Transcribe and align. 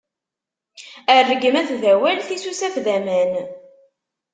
Rregmat 1.19 1.69
d 1.81 1.83
awal, 1.93 2.19
tisusaf 2.27 2.75
d 2.85 2.87
aman. 2.97 3.33